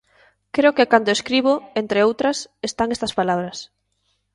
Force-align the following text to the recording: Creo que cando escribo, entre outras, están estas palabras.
Creo 0.55 0.75
que 0.77 0.89
cando 0.91 1.15
escribo, 1.17 1.53
entre 1.81 1.99
outras, 2.07 2.37
están 2.69 2.89
estas 2.95 3.15
palabras. 3.19 3.57